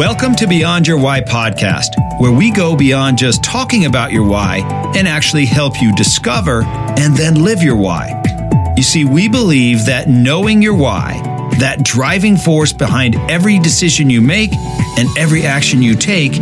[0.00, 1.90] Welcome to Beyond Your Why podcast,
[2.22, 4.62] where we go beyond just talking about your why
[4.96, 8.72] and actually help you discover and then live your why.
[8.78, 11.29] You see, we believe that knowing your why,
[11.60, 14.52] that driving force behind every decision you make
[14.98, 16.32] and every action you take,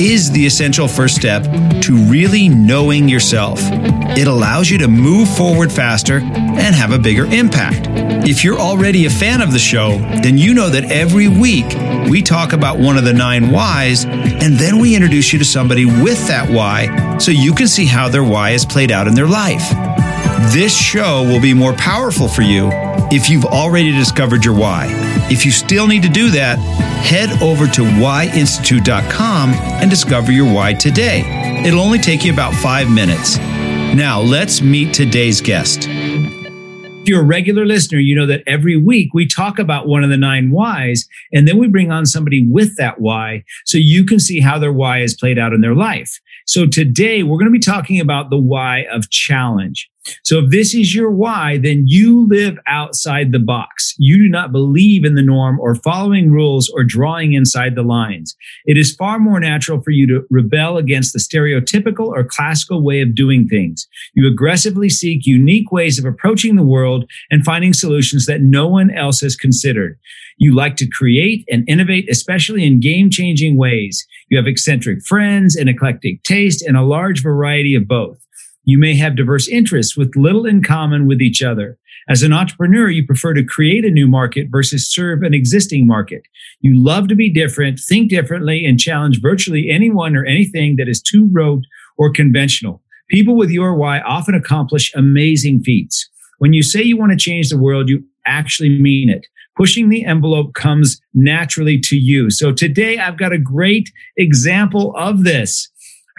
[0.00, 1.42] is the essential first step
[1.82, 3.58] to really knowing yourself.
[3.62, 7.86] It allows you to move forward faster and have a bigger impact.
[8.28, 11.66] If you're already a fan of the show, then you know that every week
[12.08, 15.84] we talk about one of the nine whys, and then we introduce you to somebody
[15.84, 19.28] with that why so you can see how their why is played out in their
[19.28, 19.99] life.
[20.48, 22.70] This show will be more powerful for you
[23.12, 24.86] if you've already discovered your why.
[25.30, 26.58] If you still need to do that,
[27.04, 31.62] head over to whyinstitute.com and discover your why today.
[31.64, 33.36] It'll only take you about five minutes.
[33.36, 35.86] Now, let's meet today's guest.
[35.88, 40.08] If you're a regular listener, you know that every week we talk about one of
[40.10, 44.18] the nine whys, and then we bring on somebody with that why so you can
[44.18, 46.18] see how their why is played out in their life.
[46.46, 49.88] So today we're going to be talking about the why of challenge.
[50.24, 53.94] So if this is your why, then you live outside the box.
[53.98, 58.36] You do not believe in the norm or following rules or drawing inside the lines.
[58.66, 63.00] It is far more natural for you to rebel against the stereotypical or classical way
[63.00, 63.86] of doing things.
[64.14, 68.90] You aggressively seek unique ways of approaching the world and finding solutions that no one
[68.90, 69.98] else has considered.
[70.38, 74.06] You like to create and innovate, especially in game changing ways.
[74.30, 78.18] You have eccentric friends, an eclectic taste, and a large variety of both.
[78.64, 81.78] You may have diverse interests with little in common with each other.
[82.08, 86.22] As an entrepreneur, you prefer to create a new market versus serve an existing market.
[86.60, 91.00] You love to be different, think differently, and challenge virtually anyone or anything that is
[91.00, 91.64] too rote
[91.96, 92.82] or conventional.
[93.08, 96.08] People with your why often accomplish amazing feats.
[96.38, 99.26] When you say you want to change the world, you actually mean it.
[99.56, 102.30] Pushing the envelope comes naturally to you.
[102.30, 105.69] So today I've got a great example of this.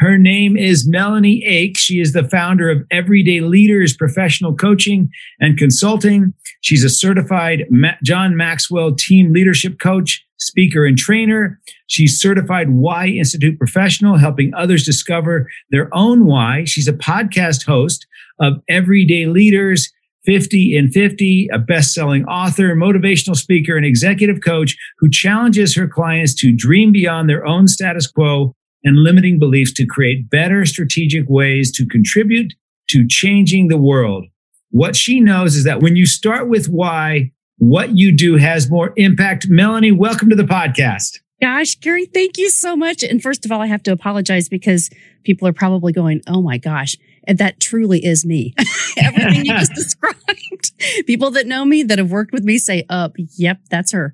[0.01, 1.77] Her name is Melanie Ake.
[1.77, 6.33] She is the founder of Everyday Leaders Professional Coaching and Consulting.
[6.61, 7.65] She's a certified
[8.03, 11.59] John Maxwell team leadership coach, speaker, and trainer.
[11.85, 16.63] She's certified Why Institute professional, helping others discover their own why.
[16.65, 18.07] She's a podcast host
[18.39, 19.93] of Everyday Leaders.
[20.25, 25.87] 50 in 50, a best selling author, motivational speaker, and executive coach who challenges her
[25.87, 31.29] clients to dream beyond their own status quo and limiting beliefs to create better strategic
[31.29, 32.53] ways to contribute
[32.89, 34.25] to changing the world.
[34.71, 38.91] What she knows is that when you start with why, what you do has more
[38.95, 39.47] impact.
[39.47, 41.19] Melanie, welcome to the podcast.
[41.41, 43.03] Gosh, Gary, thank you so much.
[43.03, 44.89] And first of all, I have to apologize because
[45.23, 46.97] people are probably going, Oh my gosh.
[47.25, 48.55] And that truly is me.
[48.97, 50.71] Everything you just described.
[51.05, 54.13] People that know me that have worked with me say, up, oh, yep, that's her.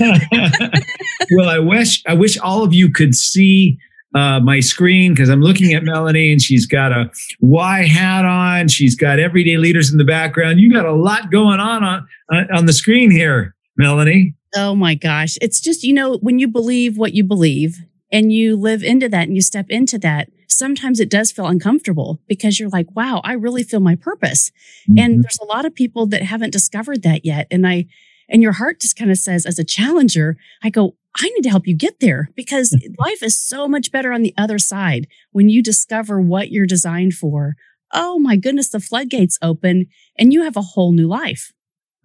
[0.00, 3.78] well, I wish, I wish all of you could see
[4.14, 8.68] uh, my screen because I'm looking at Melanie and she's got a Y hat on.
[8.68, 10.60] She's got everyday leaders in the background.
[10.60, 14.34] You got a lot going on on, on the screen here, Melanie.
[14.54, 15.36] Oh my gosh.
[15.42, 17.78] It's just, you know, when you believe what you believe
[18.10, 22.20] and you live into that and you step into that, sometimes it does feel uncomfortable
[22.26, 24.50] because you're like, wow, I really feel my purpose.
[24.88, 24.98] Mm-hmm.
[24.98, 27.48] And there's a lot of people that haven't discovered that yet.
[27.50, 27.86] And I,
[28.28, 31.50] and your heart just kind of says, as a challenger, I go, I need to
[31.50, 35.48] help you get there because life is so much better on the other side when
[35.48, 37.54] you discover what you're designed for.
[37.92, 39.86] Oh my goodness, the floodgates open
[40.18, 41.52] and you have a whole new life.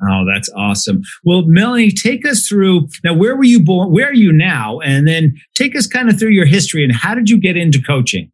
[0.03, 1.01] Oh, that's awesome.
[1.23, 3.13] Well, Melanie, take us through now.
[3.13, 3.91] Where were you born?
[3.91, 4.79] Where are you now?
[4.79, 7.81] And then take us kind of through your history and how did you get into
[7.81, 8.31] coaching?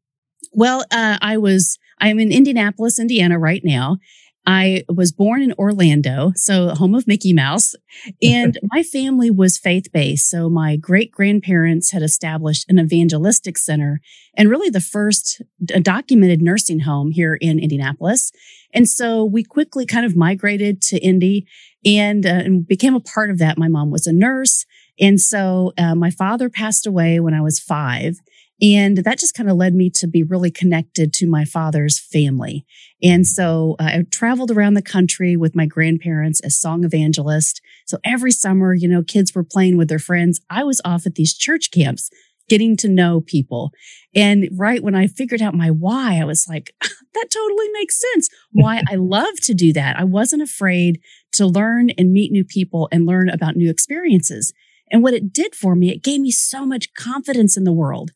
[0.53, 3.97] Well, uh, I was, I'm in Indianapolis, Indiana right now.
[4.47, 7.75] I was born in Orlando, so home of Mickey Mouse,
[8.21, 10.29] and my family was faith based.
[10.29, 13.99] So my great grandparents had established an evangelistic center
[14.37, 15.41] and really the first
[15.81, 18.31] documented nursing home here in Indianapolis.
[18.73, 21.45] And so we quickly kind of migrated to Indy
[21.85, 23.57] and, uh, and became a part of that.
[23.57, 24.65] My mom was a nurse.
[24.97, 28.17] And so uh, my father passed away when I was five.
[28.61, 32.65] And that just kind of led me to be really connected to my father's family.
[33.03, 37.61] And so uh, I traveled around the country with my grandparents as song evangelist.
[37.85, 40.41] So every summer, you know, kids were playing with their friends.
[40.49, 42.09] I was off at these church camps
[42.49, 43.71] getting to know people.
[44.15, 48.29] And right when I figured out my why, I was like, that totally makes sense.
[48.51, 49.99] Why I love to do that.
[49.99, 50.99] I wasn't afraid
[51.33, 54.53] to learn and meet new people and learn about new experiences.
[54.91, 58.11] And what it did for me, it gave me so much confidence in the world.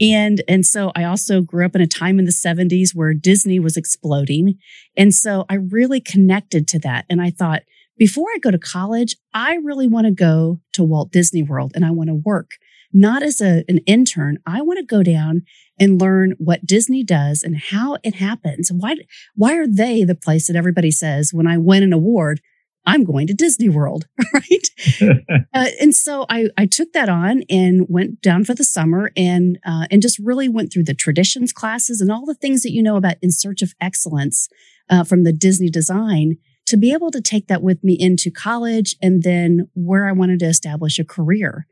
[0.00, 3.58] And, and so I also grew up in a time in the 70s where Disney
[3.58, 4.58] was exploding.
[4.96, 7.04] And so I really connected to that.
[7.10, 7.62] And I thought,
[7.96, 11.84] before I go to college, I really want to go to Walt Disney World and
[11.84, 12.52] I want to work
[12.94, 14.38] not as a, an intern.
[14.46, 15.42] I want to go down
[15.78, 18.70] and learn what Disney does and how it happens.
[18.72, 18.94] Why,
[19.34, 22.40] why are they the place that everybody says when I win an award,
[22.86, 24.70] I'm going to Disney World, right?
[25.54, 29.58] uh, and so I, I took that on and went down for the summer and
[29.66, 32.82] uh, and just really went through the traditions classes and all the things that you
[32.82, 34.48] know about in search of excellence
[34.90, 36.36] uh, from the Disney design
[36.66, 40.38] to be able to take that with me into college and then where I wanted
[40.40, 41.66] to establish a career.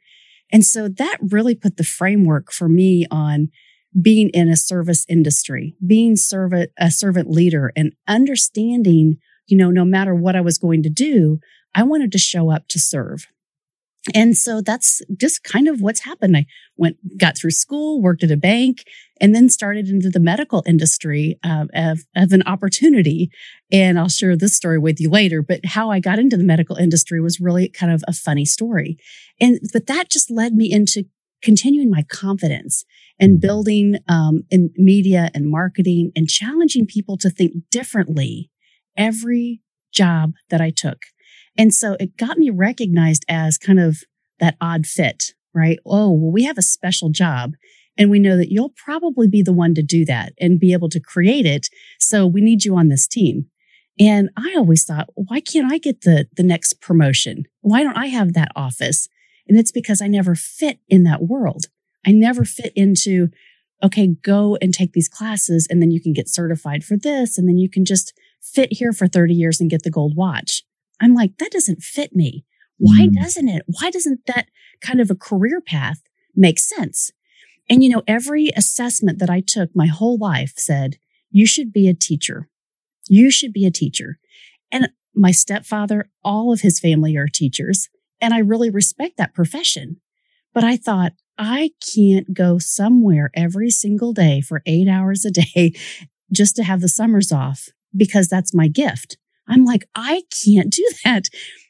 [0.52, 3.48] And so that really put the framework for me on
[4.00, 9.84] being in a service industry, being servant, a servant leader and understanding you know, no
[9.84, 11.38] matter what I was going to do,
[11.74, 13.26] I wanted to show up to serve.
[14.14, 16.36] And so that's just kind of what's happened.
[16.36, 16.46] I
[16.76, 18.84] went, got through school, worked at a bank,
[19.20, 23.30] and then started into the medical industry uh, of, of an opportunity.
[23.70, 25.40] And I'll share this story with you later.
[25.40, 28.96] But how I got into the medical industry was really kind of a funny story.
[29.40, 31.04] And, but that just led me into
[31.40, 32.84] continuing my confidence
[33.20, 38.50] and building um, in media and marketing and challenging people to think differently
[38.96, 39.60] every
[39.92, 40.98] job that I took.
[41.56, 43.98] And so it got me recognized as kind of
[44.40, 45.78] that odd fit, right?
[45.84, 47.52] Oh, well, we have a special job
[47.98, 50.88] and we know that you'll probably be the one to do that and be able
[50.88, 51.68] to create it.
[51.98, 53.46] So we need you on this team.
[54.00, 57.44] And I always thought, why can't I get the, the next promotion?
[57.60, 59.08] Why don't I have that office?
[59.46, 61.66] And it's because I never fit in that world.
[62.06, 63.28] I never fit into,
[63.82, 67.36] okay, go and take these classes and then you can get certified for this.
[67.36, 70.62] And then you can just fit here for 30 years and get the gold watch.
[71.00, 72.44] I'm like, that doesn't fit me.
[72.78, 73.14] Why mm.
[73.14, 73.62] doesn't it?
[73.66, 74.46] Why doesn't that
[74.80, 76.02] kind of a career path
[76.34, 77.10] make sense?
[77.70, 80.96] And you know, every assessment that I took my whole life said,
[81.30, 82.48] you should be a teacher.
[83.08, 84.18] You should be a teacher.
[84.70, 87.88] And my stepfather, all of his family are teachers.
[88.20, 90.00] And I really respect that profession.
[90.54, 95.72] But I thought, I can't go somewhere every single day for eight hours a day
[96.32, 99.16] just to have the summers off because that's my gift.
[99.48, 101.24] I'm like, I can't do that.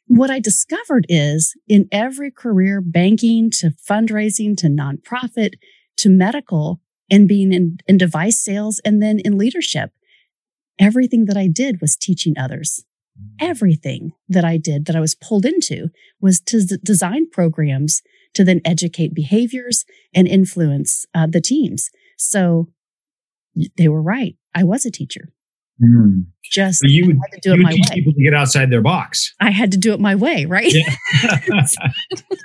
[0.07, 5.55] What I discovered is in every career, banking to fundraising to nonprofit
[5.99, 6.81] to medical
[7.11, 9.91] and being in, in device sales and then in leadership,
[10.79, 12.85] everything that I did was teaching others.
[13.41, 15.89] Everything that I did that I was pulled into
[16.21, 18.01] was to d- design programs
[18.35, 19.85] to then educate behaviors
[20.15, 21.91] and influence uh, the teams.
[22.17, 22.69] So
[23.77, 24.37] they were right.
[24.55, 25.29] I was a teacher.
[25.82, 26.26] Mm.
[26.44, 27.96] Just so you would, had to do it my teach way.
[27.96, 29.34] people to get outside their box.
[29.40, 30.73] I had to do it my way, right?
[30.73, 31.67] Yeah.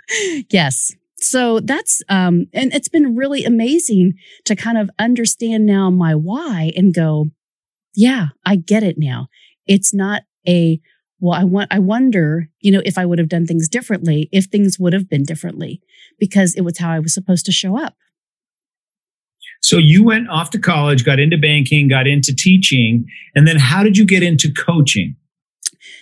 [0.49, 0.93] yes.
[1.19, 4.13] So that's um and it's been really amazing
[4.45, 7.27] to kind of understand now my why and go,
[7.95, 9.27] yeah, I get it now.
[9.65, 10.79] It's not a
[11.19, 14.45] well, I want I wonder, you know, if I would have done things differently, if
[14.45, 15.81] things would have been differently
[16.19, 17.95] because it was how I was supposed to show up.
[19.61, 23.05] So you went off to college, got into banking, got into teaching,
[23.35, 25.15] and then how did you get into coaching?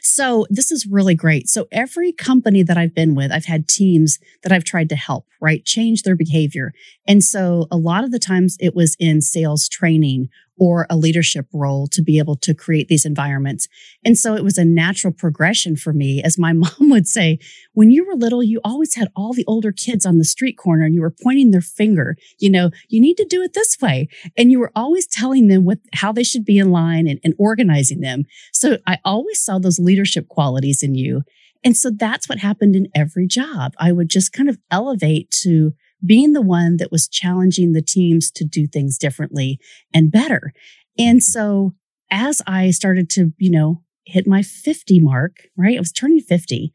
[0.01, 1.47] So this is really great.
[1.49, 5.25] So every company that I've been with, I've had teams that I've tried to help,
[5.41, 5.65] right?
[5.65, 6.73] Change their behavior.
[7.07, 11.47] And so a lot of the times it was in sales training or a leadership
[11.53, 13.67] role to be able to create these environments.
[14.03, 16.21] And so it was a natural progression for me.
[16.23, 17.39] As my mom would say,
[17.73, 20.85] when you were little, you always had all the older kids on the street corner
[20.85, 24.07] and you were pointing their finger, you know, you need to do it this way.
[24.37, 27.33] And you were always telling them what, how they should be in line and, and
[27.37, 28.23] organizing them.
[28.53, 31.23] So I always saw those leadership qualities in you.
[31.63, 33.73] And so that's what happened in every job.
[33.79, 35.73] I would just kind of elevate to
[36.05, 39.59] being the one that was challenging the teams to do things differently
[39.93, 40.53] and better.
[40.97, 41.31] And mm-hmm.
[41.31, 41.73] so
[42.11, 45.77] as I started to, you know, hit my 50 mark, right?
[45.77, 46.71] I was turning 50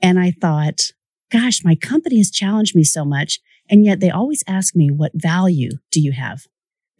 [0.00, 0.92] and I thought,
[1.30, 3.40] gosh, my company has challenged me so much.
[3.68, 6.46] And yet they always ask me, what value do you have?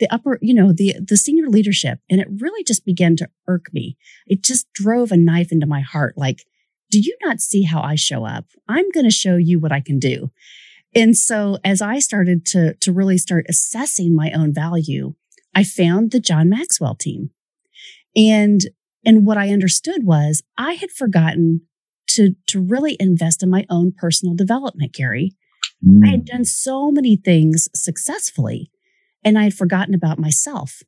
[0.01, 2.01] The upper, you know, the, the senior leadership.
[2.11, 3.97] And it really just began to irk me.
[4.27, 6.15] It just drove a knife into my heart.
[6.17, 6.45] Like,
[6.91, 8.47] do you not see how I show up?
[8.69, 10.31] I'm going to show you what I can do.
[10.95, 15.15] And so as I started to, to really start assessing my own value,
[15.55, 17.31] I found the John Maxwell team.
[18.17, 18.63] And,
[19.05, 21.63] and what I understood was I had forgotten
[22.09, 25.33] to, to really invest in my own personal development, Gary.
[25.87, 26.07] Mm.
[26.07, 28.71] I had done so many things successfully
[29.25, 30.83] and I had forgotten about myself.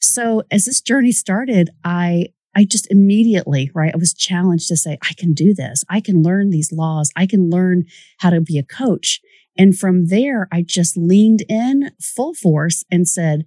[0.00, 4.96] So as this journey started, I, I just immediately, right, I was challenged to say,
[5.02, 5.84] I can do this.
[5.90, 7.12] I can learn these laws.
[7.14, 7.84] I can learn
[8.18, 9.20] how to be a coach.
[9.58, 13.46] And from there, I just leaned in full force and said,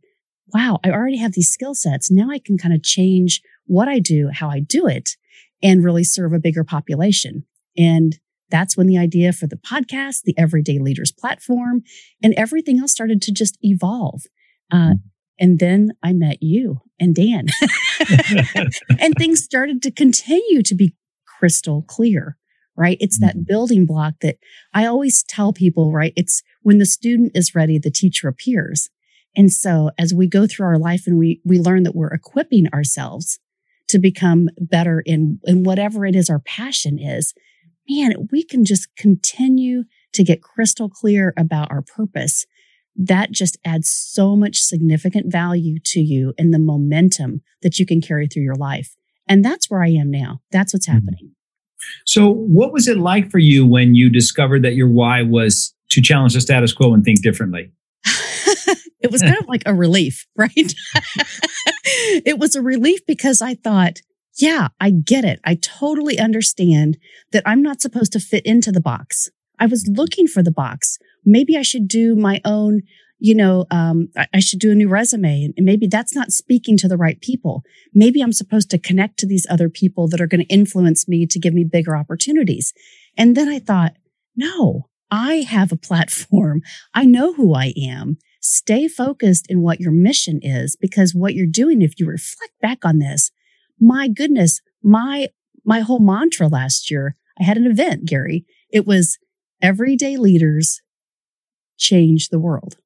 [0.53, 2.11] wow, I already have these skill sets.
[2.11, 5.17] Now I can kind of change what I do, how I do it,
[5.61, 7.45] and really serve a bigger population.
[7.75, 8.19] And
[8.51, 11.81] that's when the idea for the podcast, the Everyday Leaders platform,
[12.23, 14.23] and everything else started to just evolve.
[14.71, 14.93] Uh, mm-hmm.
[15.39, 17.47] And then I met you and Dan,
[18.99, 20.95] and things started to continue to be
[21.39, 22.37] crystal clear,
[22.75, 22.97] right?
[22.99, 23.45] It's that mm-hmm.
[23.47, 24.37] building block that
[24.73, 26.13] I always tell people, right?
[26.15, 28.89] It's when the student is ready, the teacher appears.
[29.35, 32.67] And so as we go through our life and we, we learn that we're equipping
[32.73, 33.39] ourselves
[33.87, 37.33] to become better in, in whatever it is our passion is,
[37.89, 42.45] man, we can just continue to get crystal clear about our purpose.
[43.01, 48.01] That just adds so much significant value to you and the momentum that you can
[48.01, 48.93] carry through your life.
[49.25, 50.41] And that's where I am now.
[50.51, 50.95] That's what's mm-hmm.
[50.95, 51.31] happening.
[52.05, 56.01] So, what was it like for you when you discovered that your why was to
[56.01, 57.71] challenge the status quo and think differently?
[58.99, 60.51] it was kind of like a relief, right?
[61.85, 64.01] it was a relief because I thought,
[64.37, 65.39] yeah, I get it.
[65.45, 66.97] I totally understand
[67.31, 69.29] that I'm not supposed to fit into the box.
[69.59, 70.97] I was looking for the box.
[71.29, 72.81] Maybe I should do my own,
[73.19, 76.87] you know, um, I should do a new resume and maybe that's not speaking to
[76.87, 77.61] the right people.
[77.93, 81.27] Maybe I'm supposed to connect to these other people that are going to influence me
[81.27, 82.73] to give me bigger opportunities.
[83.15, 83.93] And then I thought,
[84.35, 86.61] no, I have a platform.
[86.93, 88.17] I know who I am.
[88.41, 92.85] Stay focused in what your mission is because what you're doing, if you reflect back
[92.85, 93.31] on this,
[93.79, 95.27] my goodness, my,
[95.65, 98.45] my whole mantra last year, I had an event, Gary.
[98.71, 99.17] It was
[99.61, 100.81] everyday leaders
[101.79, 102.77] change the world.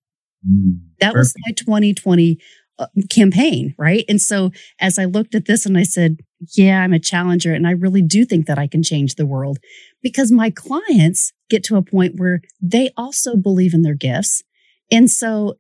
[0.50, 1.18] Mm, that perfect.
[1.18, 2.38] was my 2020
[2.80, 4.06] uh, campaign, right?
[4.10, 6.18] And so as I looked at this and I said,
[6.56, 9.60] yeah, I'm a challenger and I really do think that I can change the world
[10.02, 14.44] because my clients get to a point where they also believe in their gifts.
[14.92, 15.56] And so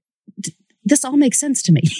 [0.83, 1.81] this all makes sense to me.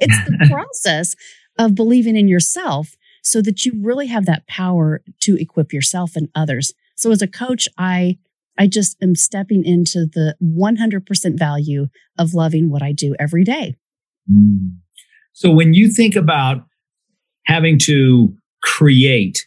[0.00, 1.14] it's the process
[1.58, 6.28] of believing in yourself so that you really have that power to equip yourself and
[6.34, 6.72] others.
[6.96, 8.18] So as a coach, I
[8.58, 13.76] I just am stepping into the 100% value of loving what I do every day.
[14.30, 14.76] Mm.
[15.32, 16.64] So when you think about
[17.44, 19.46] having to create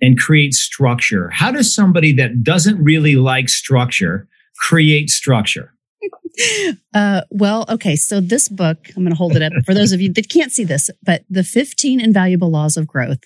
[0.00, 4.28] and create structure, how does somebody that doesn't really like structure
[4.58, 5.74] create structure?
[6.94, 7.96] Uh, well, okay.
[7.96, 10.52] So this book, I'm going to hold it up for those of you that can't
[10.52, 13.18] see this, but the 15 invaluable laws of growth.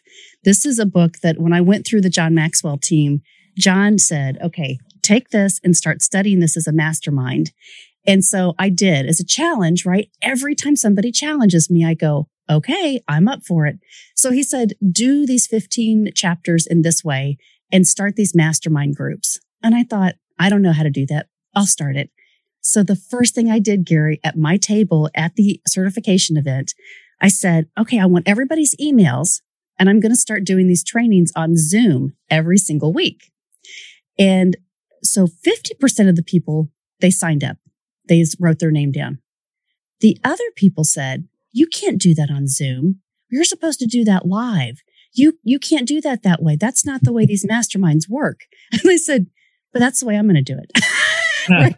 [0.45, 3.21] This is a book that when I went through the John Maxwell team,
[3.57, 7.53] John said, okay, take this and start studying this as a mastermind.
[8.07, 10.11] And so I did as a challenge, right?
[10.21, 13.79] Every time somebody challenges me, I go, okay, I'm up for it.
[14.17, 17.39] So he said, do these 15 chapters in this way
[17.71, 19.39] and start these mastermind groups.
[19.63, 21.27] And I thought, I don't know how to do that.
[21.55, 22.11] I'll start it.
[22.61, 26.75] So the first thing I did, Gary, at my table at the certification event,
[27.21, 29.41] I said, okay, I want everybody's emails
[29.79, 33.31] and I'm going to start doing these trainings on Zoom every single week.
[34.19, 34.57] And
[35.03, 37.57] so 50% of the people, they signed up.
[38.09, 39.19] They wrote their name down.
[40.01, 43.01] The other people said, you can't do that on Zoom.
[43.31, 44.83] You're supposed to do that live.
[45.15, 46.57] You, you can't do that that way.
[46.57, 48.41] That's not the way these masterminds work.
[48.73, 49.27] And I said,
[49.73, 50.85] but that's the way I'm going to do it.
[51.51, 51.77] right?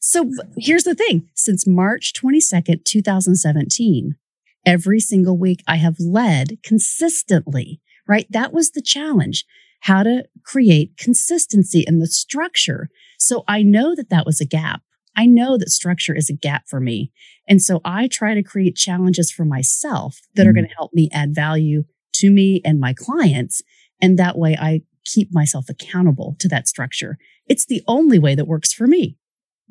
[0.00, 1.28] So here's the thing.
[1.34, 4.16] Since March 22nd, 2017,
[4.64, 8.26] every single week I have led consistently, right?
[8.30, 9.44] That was the challenge,
[9.80, 12.88] how to create consistency in the structure.
[13.18, 14.82] So I know that that was a gap.
[15.16, 17.10] I know that structure is a gap for me.
[17.48, 20.50] And so I try to create challenges for myself that mm-hmm.
[20.50, 23.62] are going to help me add value to me and my clients.
[24.00, 27.18] And that way I keep myself accountable to that structure.
[27.48, 29.16] It's the only way that works for me.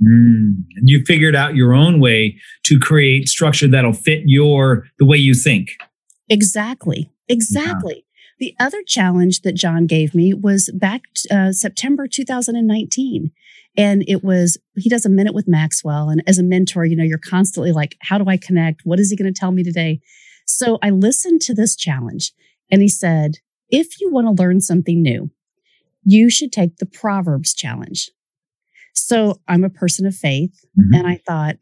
[0.02, 0.64] Mm.
[0.76, 5.18] And you figured out your own way to create structure that'll fit your the way
[5.18, 5.70] you think.
[6.30, 7.10] Exactly.
[7.30, 8.06] Exactly.
[8.40, 11.02] The other challenge that John gave me was back
[11.32, 13.32] uh, September 2019.
[13.76, 16.10] And it was, he does a minute with Maxwell.
[16.10, 18.82] And as a mentor, you know, you're constantly like, how do I connect?
[18.84, 20.00] What is he going to tell me today?
[20.46, 22.32] So I listened to this challenge
[22.72, 23.38] and he said,
[23.70, 25.32] if you want to learn something new,
[26.04, 28.12] you should take the Proverbs challenge.
[28.94, 30.66] So I'm a person of faith.
[30.80, 30.94] Mm-hmm.
[30.94, 31.58] And I thought,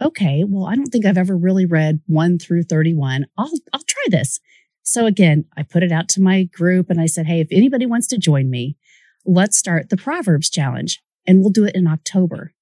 [0.00, 3.26] okay, well, I don't think I've ever really read one through 31.
[3.38, 4.40] I'll, I'll try this.
[4.82, 7.86] So again, I put it out to my group and I said, Hey, if anybody
[7.86, 8.76] wants to join me,
[9.24, 12.52] let's start the Proverbs challenge and we'll do it in October.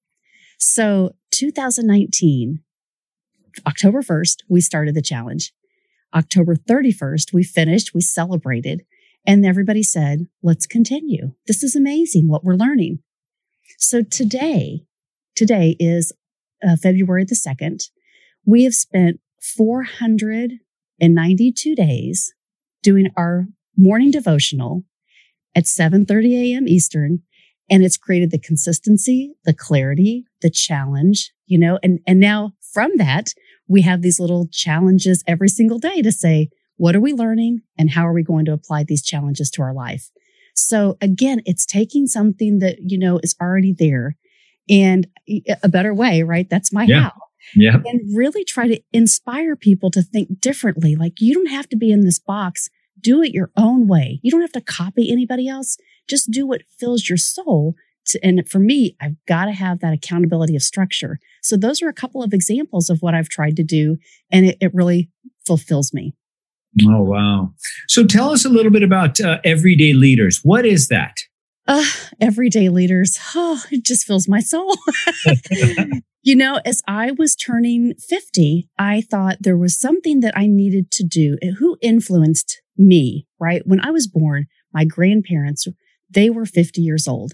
[0.59, 2.61] So 2019,
[3.67, 5.53] October 1st, we started the challenge.
[6.15, 8.85] October 31st, we finished, we celebrated,
[9.27, 11.33] and everybody said, let's continue.
[11.47, 12.99] This is amazing what we're learning.
[13.79, 14.83] So today,
[15.35, 16.13] today is
[16.67, 17.85] uh, February the 2nd.
[18.45, 19.21] We have spent
[21.01, 22.33] 492 days
[22.83, 24.85] doing our morning devotional
[25.55, 26.69] at 7:30 a.m.
[26.69, 27.21] Eastern
[27.69, 32.93] and it's created the consistency, the clarity, the challenge, you know, and and now from
[32.97, 33.33] that,
[33.69, 37.91] we have these little challenges every single day to say, what are we learning and
[37.91, 40.11] how are we going to apply these challenges to our life?
[40.55, 44.17] So again, it's taking something that, you know, is already there
[44.69, 45.07] and
[45.63, 46.49] a better way, right?
[46.49, 47.03] That's my yeah.
[47.03, 47.13] how.
[47.55, 47.77] Yeah.
[47.85, 50.97] And really try to inspire people to think differently.
[50.97, 52.69] Like you don't have to be in this box.
[53.01, 54.21] Do it your own way.
[54.23, 55.77] You don't have to copy anybody else.
[56.09, 57.75] Just do what fills your soul.
[58.07, 61.19] To, and for me, I've got to have that accountability of structure.
[61.43, 63.97] So those are a couple of examples of what I've tried to do.
[64.31, 65.11] And it, it really
[65.47, 66.15] fulfills me.
[66.87, 67.53] Oh, wow.
[67.89, 70.41] So tell us a little bit about uh, everyday leaders.
[70.43, 71.17] What is that?
[71.67, 71.85] Uh,
[72.21, 73.19] everyday leaders.
[73.35, 74.77] Oh, it just fills my soul.
[76.23, 80.91] you know, as I was turning 50, I thought there was something that I needed
[80.93, 81.39] to do.
[81.59, 83.63] Who influenced me, right?
[83.65, 85.67] When I was born, my grandparents,
[86.11, 87.33] they were 50 years old.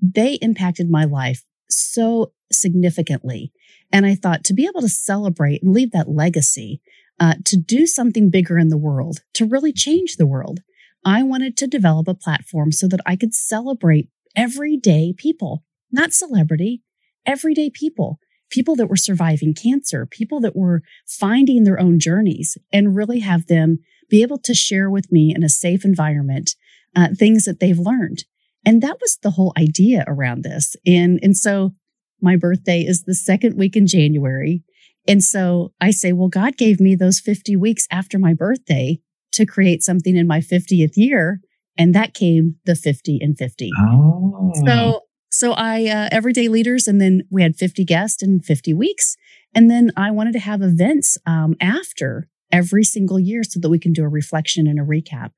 [0.00, 3.52] They impacted my life so significantly.
[3.92, 6.80] And I thought to be able to celebrate and leave that legacy,
[7.20, 10.60] uh, to do something bigger in the world, to really change the world.
[11.04, 16.82] I wanted to develop a platform so that I could celebrate everyday people, not celebrity,
[17.26, 18.18] everyday people,
[18.50, 23.46] people that were surviving cancer, people that were finding their own journeys and really have
[23.46, 26.54] them be able to share with me in a safe environment
[26.94, 28.24] uh, things that they've learned.
[28.64, 30.76] And that was the whole idea around this.
[30.86, 31.74] And, and so
[32.20, 34.62] my birthday is the second week in January.
[35.08, 39.00] And so I say, well, God gave me those 50 weeks after my birthday
[39.32, 41.40] to create something in my 50th year.
[41.76, 43.70] And that came the 50 and 50.
[43.78, 44.52] Oh.
[44.66, 45.00] So,
[45.32, 49.16] so I, uh, everyday leaders, and then we had 50 guests in 50 weeks.
[49.54, 53.78] And then I wanted to have events, um, after every single year so that we
[53.78, 55.30] can do a reflection and a recap.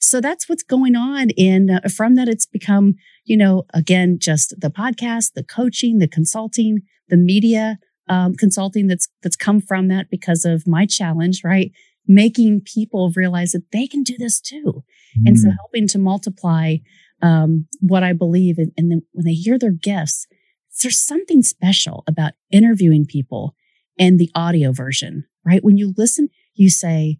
[0.00, 1.28] So that's what's going on.
[1.38, 2.94] And uh, from that, it's become,
[3.24, 9.08] you know, again, just the podcast, the coaching, the consulting, the media, um, consulting that's
[9.22, 11.70] that's come from that because of my challenge, right?
[12.08, 14.82] Making people realize that they can do this too,
[15.16, 15.22] mm.
[15.26, 15.56] and so mm.
[15.60, 16.78] helping to multiply
[17.22, 18.58] um, what I believe.
[18.58, 20.26] And, and then when they hear their gifts,
[20.82, 23.54] there's something special about interviewing people
[23.98, 25.62] and the audio version, right?
[25.62, 27.18] When you listen, you say,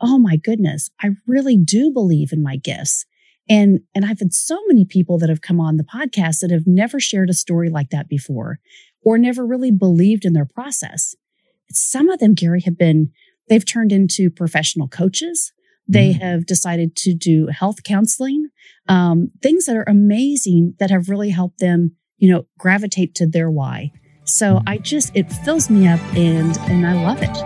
[0.00, 3.06] "Oh my goodness, I really do believe in my gifts."
[3.48, 6.68] And, and I've had so many people that have come on the podcast that have
[6.68, 8.60] never shared a story like that before
[9.02, 11.16] or never really believed in their process.
[11.70, 13.10] Some of them, Gary, have been,
[13.48, 15.52] they've turned into professional coaches.
[15.88, 16.22] They mm-hmm.
[16.22, 18.48] have decided to do health counseling,
[18.88, 23.50] um, things that are amazing that have really helped them, you know, gravitate to their
[23.50, 23.90] why.
[24.24, 24.68] So mm-hmm.
[24.68, 27.36] I just, it fills me up and, and I love it.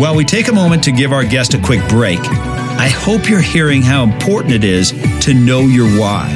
[0.00, 3.40] While we take a moment to give our guest a quick break, I hope you're
[3.40, 4.92] hearing how important it is
[5.24, 6.30] to know your why.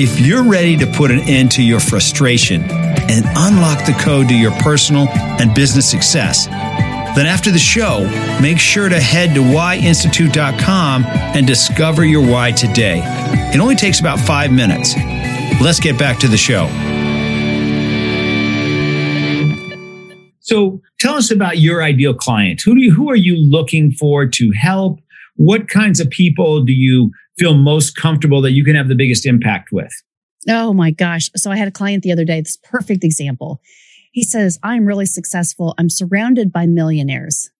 [0.00, 2.62] If you're ready to put an end to your frustration
[3.08, 8.08] and unlock the code to your personal and business success, then after the show,
[8.40, 13.02] make sure to head to whyinstitute.com and discover your why today.
[13.52, 14.94] It only takes about five minutes.
[15.60, 16.66] Let's get back to the show.
[20.40, 22.62] So tell us about your ideal client.
[22.64, 25.00] Who do you, who are you looking for to help?
[25.38, 29.24] what kinds of people do you feel most comfortable that you can have the biggest
[29.24, 29.92] impact with?
[30.48, 31.30] Oh my gosh.
[31.36, 33.60] So I had a client the other day, this perfect example.
[34.12, 35.74] He says, I'm really successful.
[35.78, 37.50] I'm surrounded by millionaires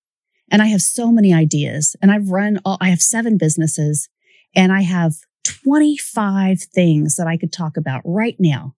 [0.50, 4.08] and I have so many ideas and I've run all, I have seven businesses
[4.54, 5.14] and I have
[5.44, 8.74] 25 things that I could talk about right now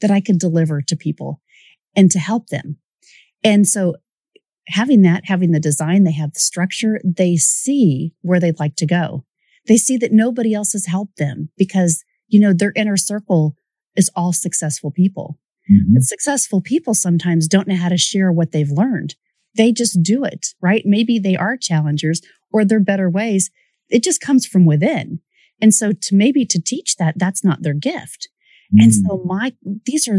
[0.00, 1.40] that I could deliver to people
[1.96, 2.78] and to help them.
[3.42, 3.96] And so
[4.68, 8.86] having that, having the design, they have the structure, they see where they'd like to
[8.86, 9.24] go.
[9.66, 13.54] They see that nobody else has helped them because, you know, their inner circle
[13.94, 15.38] is all successful people.
[15.70, 15.94] Mm-hmm.
[15.94, 19.14] But successful people sometimes don't know how to share what they've learned.
[19.56, 20.82] They just do it, right?
[20.84, 22.20] Maybe they are challengers
[22.52, 23.52] or they're better ways.
[23.88, 25.20] It just comes from within.
[25.62, 28.28] And so to maybe to teach that, that's not their gift.
[28.74, 28.82] Mm-hmm.
[28.82, 29.26] And so mm.
[29.26, 29.52] my,
[29.86, 30.18] these are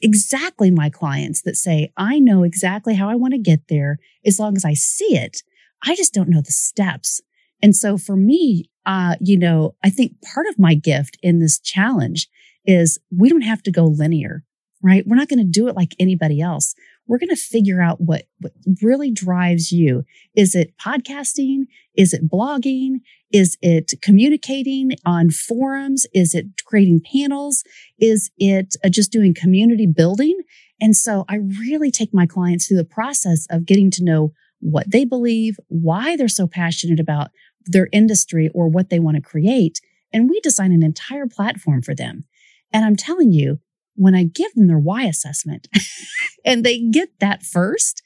[0.00, 4.38] exactly my clients that say, I know exactly how I want to get there as
[4.38, 5.42] long as I see it.
[5.84, 7.20] I just don't know the steps.
[7.62, 11.58] And so for me, uh, you know, I think part of my gift in this
[11.58, 12.28] challenge
[12.64, 14.44] is we don't have to go linear,
[14.82, 15.06] right?
[15.06, 16.74] We're not going to do it like anybody else.
[17.06, 20.04] We're going to figure out what, what really drives you.
[20.36, 21.64] Is it podcasting?
[21.96, 23.00] Is it blogging?
[23.32, 26.06] Is it communicating on forums?
[26.14, 27.64] Is it creating panels?
[27.98, 30.40] Is it uh, just doing community building?
[30.80, 34.90] And so I really take my clients through the process of getting to know what
[34.90, 37.30] they believe, why they're so passionate about
[37.66, 39.80] their industry or what they want to create.
[40.12, 42.24] And we design an entire platform for them.
[42.72, 43.58] And I'm telling you,
[43.94, 45.68] when I give them their why assessment
[46.44, 48.02] and they get that first,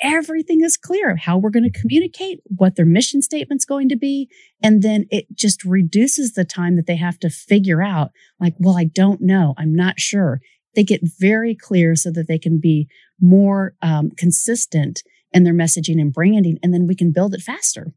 [0.00, 3.96] everything is clear of how we're going to communicate, what their mission statement's going to
[3.96, 4.28] be.
[4.62, 8.76] And then it just reduces the time that they have to figure out, like, well,
[8.76, 9.54] I don't know.
[9.56, 10.40] I'm not sure.
[10.74, 12.88] They get very clear so that they can be
[13.20, 17.92] more um, consistent in their messaging and branding, and then we can build it faster.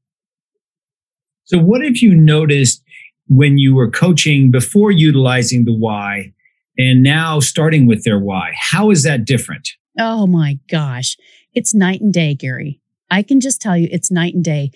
[1.48, 2.84] So, what have you noticed
[3.28, 6.34] when you were coaching before utilizing the why
[6.78, 8.52] and now starting with their why?
[8.72, 9.70] How is that different?
[9.98, 11.16] Oh my gosh.
[11.54, 12.82] It's night and day, Gary.
[13.10, 14.72] I can just tell you it's night and day.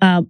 [0.00, 0.22] Uh,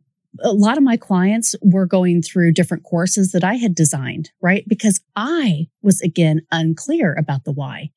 [0.42, 4.64] a lot of my clients were going through different courses that I had designed, right?
[4.68, 7.90] Because I was again unclear about the why.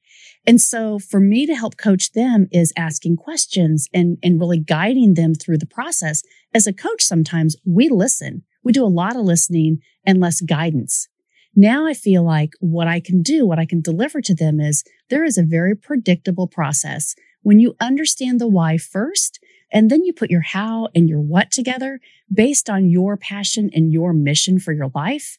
[0.45, 5.15] And so for me to help coach them is asking questions and, and really guiding
[5.15, 6.23] them through the process.
[6.53, 8.43] As a coach, sometimes we listen.
[8.63, 11.07] We do a lot of listening and less guidance.
[11.55, 14.83] Now I feel like what I can do, what I can deliver to them is
[15.09, 17.15] there is a very predictable process.
[17.41, 19.39] When you understand the why first,
[19.71, 21.99] and then you put your how and your what together
[22.31, 25.37] based on your passion and your mission for your life,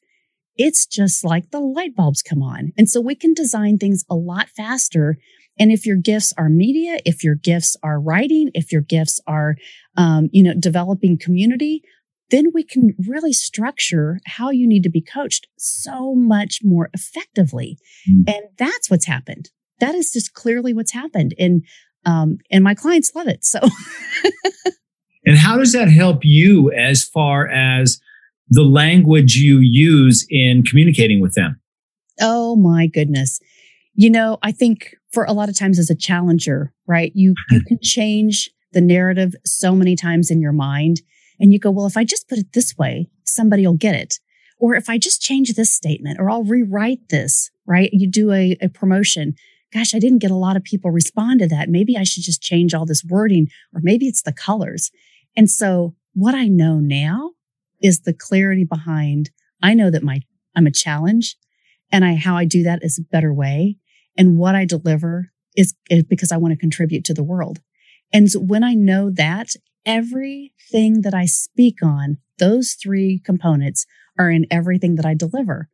[0.57, 2.73] it's just like the light bulbs come on.
[2.77, 5.17] And so we can design things a lot faster.
[5.59, 9.57] And if your gifts are media, if your gifts are writing, if your gifts are,
[9.97, 11.83] um, you know, developing community,
[12.31, 17.79] then we can really structure how you need to be coached so much more effectively.
[18.11, 18.29] Mm.
[18.29, 19.51] And that's what's happened.
[19.81, 21.35] That is just clearly what's happened.
[21.38, 21.62] And,
[22.05, 23.45] um, and my clients love it.
[23.45, 23.61] So.
[25.27, 28.01] and how does that help you as far as
[28.51, 31.61] the language you use in communicating with them?
[32.21, 33.41] Oh my goodness.
[33.95, 37.13] You know, I think for a lot of times as a challenger, right?
[37.15, 41.01] You, you can change the narrative so many times in your mind
[41.41, 44.15] and you go, well, if I just put it this way, somebody will get it.
[44.59, 47.91] Or if I just change this statement or I'll rewrite this, right?
[47.93, 49.35] You do a, a promotion.
[49.73, 51.69] Gosh, I didn't get a lot of people respond to that.
[51.69, 54.91] Maybe I should just change all this wording or maybe it's the colors.
[55.37, 57.33] And so what I know now
[57.81, 59.31] is the clarity behind
[59.63, 60.21] I know that my
[60.55, 61.37] I'm a challenge
[61.93, 63.77] and I how I do that is a better way.
[64.17, 67.61] And what I deliver is, is because I want to contribute to the world.
[68.13, 69.51] And so when I know that
[69.85, 73.87] everything that I speak on, those three components
[74.19, 75.69] are in everything that I deliver.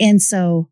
[0.00, 0.70] And so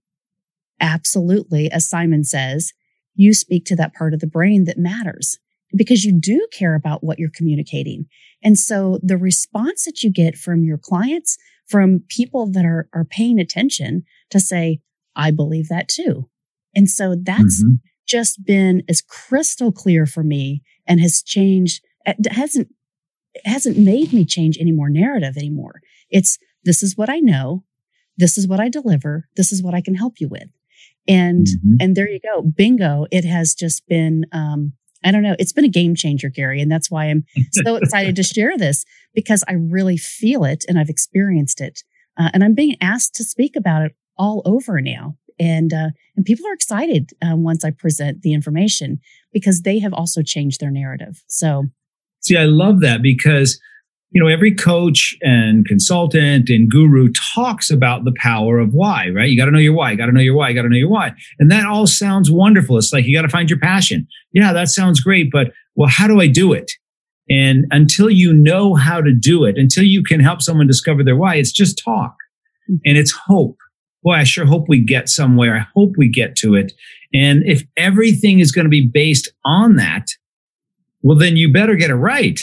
[0.83, 2.73] absolutely, as Simon says,
[3.15, 5.39] you speak to that part of the brain that matters
[5.75, 8.07] because you do care about what you're communicating.
[8.43, 13.05] And so the response that you get from your clients, from people that are, are
[13.05, 14.81] paying attention to say,
[15.17, 16.29] I believe that too.
[16.75, 17.75] And so that's mm-hmm.
[18.07, 21.83] just been as crystal clear for me and has changed.
[22.05, 22.69] It hasn't,
[23.35, 25.81] it hasn't made me change any more narrative anymore.
[26.11, 27.65] It's this is what I know.
[28.17, 29.29] This is what I deliver.
[29.37, 30.51] This is what I can help you with.
[31.09, 31.77] And, mm-hmm.
[31.81, 32.43] and there you go.
[32.43, 33.07] Bingo.
[33.11, 34.73] It has just been, um,
[35.05, 35.37] I don't know.
[35.39, 36.61] It's been a game changer, Gary.
[36.61, 38.85] And that's why I'm so excited to share this
[39.15, 41.81] because I really feel it and I've experienced it.
[42.19, 45.17] Uh, and I'm being asked to speak about it all over now.
[45.41, 49.01] And, uh, and people are excited uh, once I present the information
[49.33, 51.23] because they have also changed their narrative.
[51.27, 51.65] So,
[52.21, 53.59] see, I love that because
[54.13, 59.29] you know, every coach and consultant and guru talks about the power of why, right?
[59.29, 60.69] You got to know your why, you got to know your why, you got to
[60.69, 61.13] know your why.
[61.39, 62.77] And that all sounds wonderful.
[62.77, 64.07] It's like you got to find your passion.
[64.33, 66.71] Yeah, that sounds great, but well, how do I do it?
[67.31, 71.17] And until you know how to do it, until you can help someone discover their
[71.17, 72.15] why, it's just talk
[72.71, 72.77] mm-hmm.
[72.85, 73.57] and it's hope.
[74.03, 75.57] Boy, I sure hope we get somewhere.
[75.57, 76.73] I hope we get to it.
[77.15, 80.09] And if everything is going to be based on that,
[81.03, 82.41] well, then you better get it right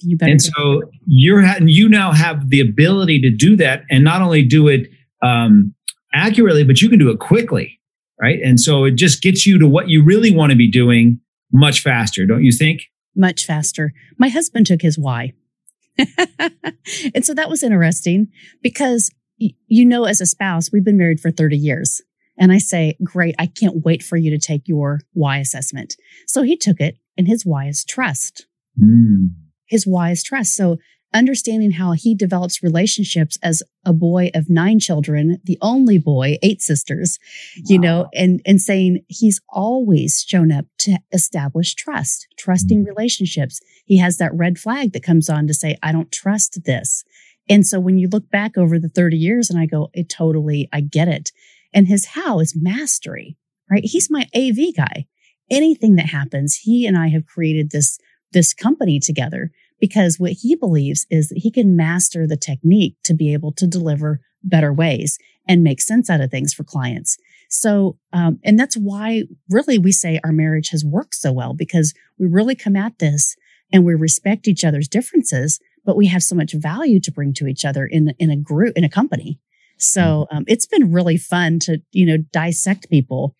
[0.00, 0.32] you better.
[0.32, 4.68] And so you're you now have the ability to do that, and not only do
[4.68, 4.88] it
[5.22, 5.74] um,
[6.12, 7.80] accurately, but you can do it quickly,
[8.20, 8.38] right?
[8.42, 11.20] And so it just gets you to what you really want to be doing
[11.52, 12.82] much faster, don't you think?
[13.14, 13.92] Much faster.
[14.18, 15.32] My husband took his why.
[15.98, 18.28] and so that was interesting
[18.62, 22.00] because you know, as a spouse, we've been married for 30 years.
[22.38, 25.96] And I say, great, I can't wait for you to take your why assessment.
[26.26, 28.46] So he took it, and his why is trust.
[28.82, 30.54] Mm his wise trust.
[30.54, 30.78] So
[31.14, 36.60] understanding how he develops relationships as a boy of nine children, the only boy, eight
[36.60, 37.18] sisters,
[37.56, 37.62] wow.
[37.66, 42.88] you know, and, and saying he's always shown up to establish trust, trusting mm-hmm.
[42.88, 43.60] relationships.
[43.84, 47.04] He has that red flag that comes on to say, I don't trust this.
[47.48, 50.68] And so when you look back over the 30 years and I go, it totally,
[50.72, 51.30] I get it.
[51.72, 53.36] And his how is mastery,
[53.70, 53.84] right?
[53.84, 55.06] He's my AV guy.
[55.48, 57.98] Anything that happens, he and I have created this
[58.32, 63.14] this company together because what he believes is that he can master the technique to
[63.14, 67.16] be able to deliver better ways and make sense out of things for clients.
[67.48, 71.94] So, um, and that's why really we say our marriage has worked so well because
[72.18, 73.36] we really come at this
[73.72, 77.46] and we respect each other's differences, but we have so much value to bring to
[77.46, 79.38] each other in, in a group, in a company.
[79.78, 80.36] So, mm-hmm.
[80.38, 83.34] um, it's been really fun to, you know, dissect people.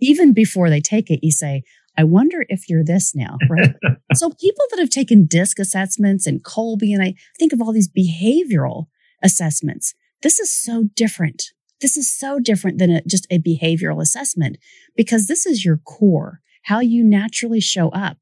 [0.00, 1.62] Even before they take it, you say,
[1.96, 3.74] I wonder if you're this now, right?
[4.14, 7.90] so people that have taken DISC assessments and Kolbe, and I think of all these
[7.90, 8.86] behavioral
[9.22, 11.44] assessments, this is so different.
[11.80, 14.58] This is so different than a, just a behavioral assessment
[14.96, 18.18] because this is your core, how you naturally show up.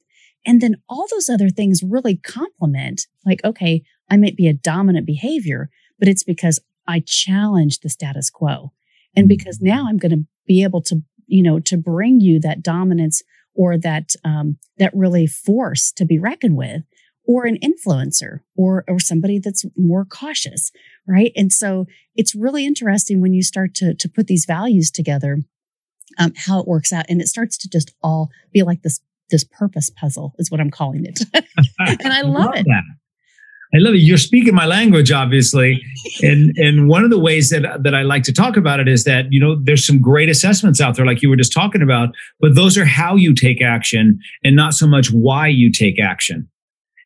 [0.46, 5.06] And then all those other things really complement like, okay, I might be a dominant
[5.06, 8.72] behavior, but it's because I challenge the status quo.
[9.14, 9.28] And mm-hmm.
[9.28, 13.22] because now I'm going to be able to, you know, to bring you that dominance
[13.58, 16.82] or that, um, that really force to be reckoned with
[17.26, 20.70] or an influencer or, or somebody that's more cautious.
[21.06, 21.32] Right.
[21.36, 25.40] And so it's really interesting when you start to, to put these values together,
[26.18, 27.04] um, how it works out.
[27.08, 30.70] And it starts to just all be like this, this purpose puzzle is what I'm
[30.70, 31.20] calling it.
[31.78, 32.64] and I love, love it.
[32.64, 32.82] That.
[33.74, 33.98] I love it.
[33.98, 35.82] You're speaking my language, obviously,
[36.22, 39.04] and and one of the ways that that I like to talk about it is
[39.04, 42.14] that you know there's some great assessments out there, like you were just talking about,
[42.40, 46.48] but those are how you take action, and not so much why you take action.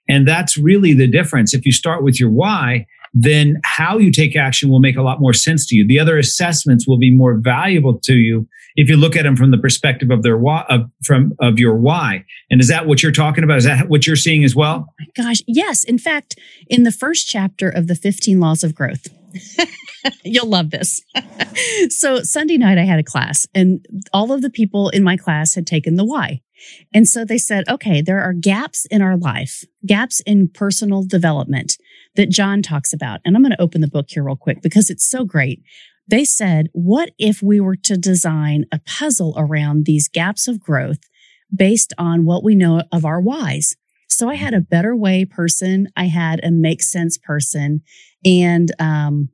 [0.09, 1.53] And that's really the difference.
[1.53, 5.20] If you start with your why, then how you take action will make a lot
[5.20, 5.87] more sense to you.
[5.87, 9.50] The other assessments will be more valuable to you if you look at them from
[9.50, 12.24] the perspective of their why, of, from of your why.
[12.50, 13.58] And is that what you're talking about?
[13.58, 14.87] Is that what you're seeing as well?
[15.00, 15.85] Oh gosh, yes.
[15.85, 19.08] In fact, in the first chapter of the 15 Laws of Growth,
[20.24, 21.00] You'll love this.
[21.88, 25.54] so Sunday night I had a class and all of the people in my class
[25.54, 26.40] had taken the why.
[26.94, 31.76] And so they said, okay, there are gaps in our life, gaps in personal development
[32.14, 33.20] that John talks about.
[33.24, 35.62] And I'm going to open the book here real quick because it's so great.
[36.08, 41.00] They said, what if we were to design a puzzle around these gaps of growth
[41.54, 43.76] based on what we know of our whys?
[44.08, 45.88] So I had a better way person.
[45.96, 47.82] I had a make sense person
[48.24, 49.30] and, um,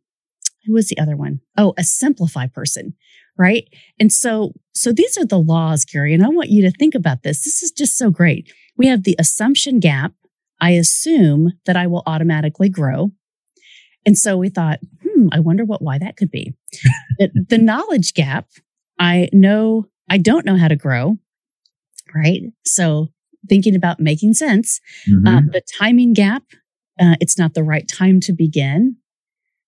[0.66, 1.40] who was the other one?
[1.56, 2.94] Oh, a simplify person
[3.38, 3.68] right?
[3.98, 7.22] And so, so these are the laws, Gary, and I want you to think about
[7.22, 7.44] this.
[7.44, 8.52] This is just so great.
[8.76, 10.12] We have the assumption gap.
[10.60, 13.12] I assume that I will automatically grow.
[14.04, 14.80] And so we thought,
[15.18, 16.54] hmm, I wonder what, why that could be.
[17.18, 18.46] the, the knowledge gap.
[18.98, 21.16] I know, I don't know how to grow,
[22.14, 22.42] right?
[22.64, 23.08] So
[23.48, 24.80] thinking about making sense.
[25.08, 25.26] Mm-hmm.
[25.26, 26.42] Um, the timing gap.
[27.00, 28.96] Uh, it's not the right time to begin.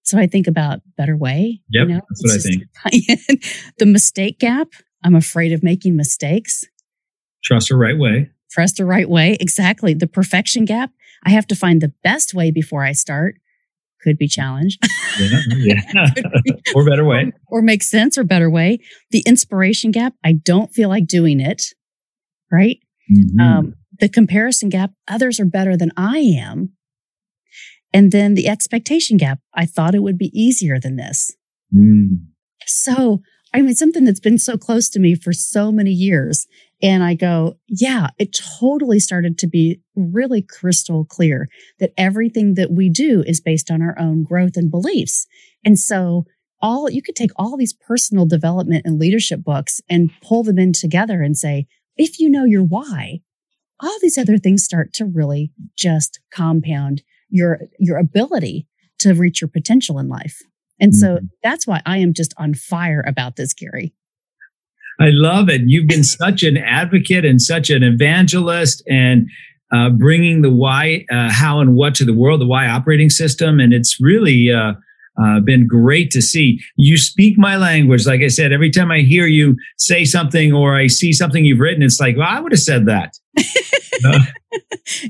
[0.02, 1.60] So I think about better way.
[1.70, 2.00] Yep, you know?
[2.08, 3.44] that's what I think.
[3.78, 4.68] the mistake gap.
[5.04, 6.64] I'm afraid of making mistakes.
[7.44, 8.30] Trust the right way.
[8.50, 9.36] Trust the right way.
[9.40, 9.94] Exactly.
[9.94, 10.90] The perfection gap.
[11.24, 13.36] I have to find the best way before I start.
[14.02, 14.82] Could be challenged.
[15.18, 16.06] Yeah, yeah.
[16.74, 17.32] or better way.
[17.48, 18.78] Or, or make sense or better way.
[19.10, 20.14] The inspiration gap.
[20.24, 21.62] I don't feel like doing it.
[22.50, 22.78] Right.
[23.12, 23.40] Mm-hmm.
[23.40, 24.92] Um, the comparison gap.
[25.08, 26.70] Others are better than I am.
[27.92, 29.40] And then the expectation gap.
[29.52, 31.34] I thought it would be easier than this.
[31.74, 32.26] Mm.
[32.66, 33.20] So,
[33.52, 36.46] I mean, something that's been so close to me for so many years.
[36.82, 42.70] And I go, yeah, it totally started to be really crystal clear that everything that
[42.70, 45.26] we do is based on our own growth and beliefs.
[45.64, 46.24] And so
[46.62, 50.72] all you could take all these personal development and leadership books and pull them in
[50.72, 51.66] together and say,
[51.96, 53.20] if you know your why,
[53.80, 58.66] all these other things start to really just compound your your ability
[58.98, 60.42] to reach your potential in life.
[60.78, 61.26] And so mm-hmm.
[61.42, 63.94] that's why I am just on fire about this, Gary.
[65.00, 65.62] I love it.
[65.64, 69.28] You've been such an advocate and such an evangelist and
[69.72, 73.60] uh, bringing the why, uh, how, and what to the world, the why operating system.
[73.60, 74.74] And it's really uh,
[75.22, 76.60] uh been great to see.
[76.76, 78.06] You speak my language.
[78.06, 81.60] Like I said, every time I hear you say something or I see something you've
[81.60, 83.14] written, it's like, well, I would have said that.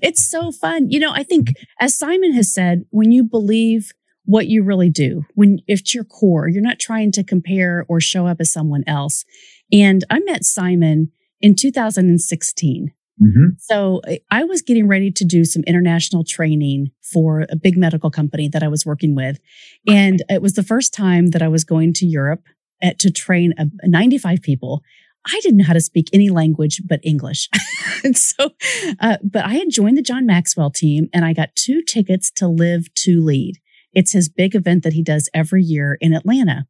[0.03, 0.90] it's so fun.
[0.90, 3.92] You know, I think as Simon has said, when you believe
[4.24, 8.00] what you really do, when if it's your core, you're not trying to compare or
[8.00, 9.24] show up as someone else.
[9.73, 12.93] And I met Simon in 2016.
[13.23, 13.47] Mm-hmm.
[13.59, 18.49] So I was getting ready to do some international training for a big medical company
[18.49, 19.39] that I was working with.
[19.87, 22.43] And it was the first time that I was going to Europe
[22.83, 24.83] at, to train a, 95 people.
[25.27, 27.51] I didn't know how to speak any language but English.
[28.05, 28.53] and so,
[29.01, 32.49] uh, but I had joined the John Maxwell team and I got two tickets to
[32.49, 33.59] Live to Lead.
[33.93, 36.67] It's his big event that he does every year in Atlanta.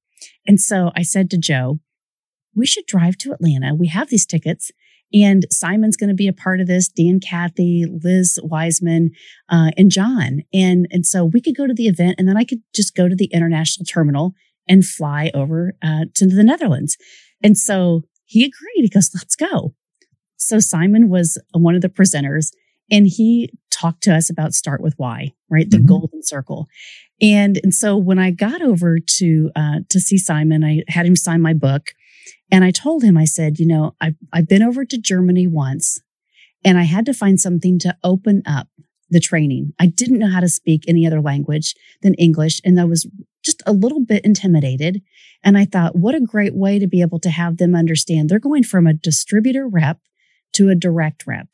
[0.49, 1.79] And so I said to Joe,
[2.55, 3.75] we should drive to Atlanta.
[3.75, 4.71] We have these tickets
[5.13, 9.11] And Simon's going to be a part of this, Dan Cathy, Liz Wiseman,
[9.49, 10.43] uh, and John.
[10.53, 13.09] And, and so we could go to the event and then I could just go
[13.09, 14.35] to the international terminal
[14.69, 16.97] and fly over uh, to the Netherlands.
[17.43, 18.83] And so he agreed.
[18.83, 19.75] He goes, let's go.
[20.37, 22.51] So Simon was one of the presenters
[22.91, 25.69] and he talked to us about start with why, right?
[25.69, 25.87] The mm-hmm.
[25.87, 26.67] golden circle.
[27.21, 31.17] And, and so when I got over to, uh, to see Simon, I had him
[31.17, 31.89] sign my book
[32.51, 36.01] and I told him, I said, you know, I've, I've been over to Germany once
[36.65, 38.69] and I had to find something to open up
[39.09, 39.73] the training.
[39.79, 42.61] I didn't know how to speak any other language than English.
[42.65, 43.09] And I was
[43.45, 45.03] just a little bit intimidated.
[45.43, 48.39] And I thought, what a great way to be able to have them understand they're
[48.39, 49.99] going from a distributor rep
[50.53, 51.49] to a direct rep.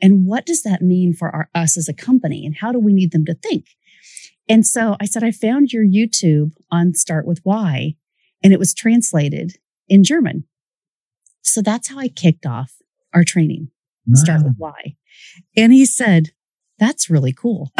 [0.00, 2.44] And what does that mean for our, us as a company?
[2.44, 3.66] And how do we need them to think?
[4.48, 7.96] And so I said, I found your YouTube on Start with Why,
[8.42, 9.56] and it was translated
[9.88, 10.44] in German.
[11.42, 12.74] So that's how I kicked off
[13.14, 13.70] our training,
[14.06, 14.14] wow.
[14.14, 14.96] Start with Why.
[15.56, 16.30] And he said,
[16.78, 17.72] that's really cool.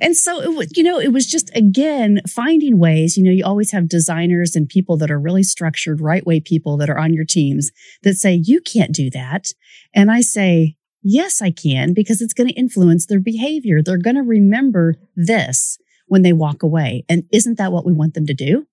[0.00, 3.16] and so it was, you know, it was just again finding ways.
[3.16, 6.76] You know, you always have designers and people that are really structured, right way people
[6.78, 7.70] that are on your teams
[8.02, 9.48] that say, you can't do that.
[9.94, 13.82] And I say, yes, I can, because it's going to influence their behavior.
[13.82, 17.04] They're going to remember this when they walk away.
[17.08, 18.66] And isn't that what we want them to do?